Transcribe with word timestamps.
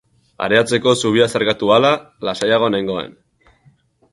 Areatzako 0.45 0.93
zubia 1.01 1.27
zeharkatu 1.33 1.69
ahala, 1.75 1.91
lasaiago 2.29 2.71
nengoen. 2.77 3.15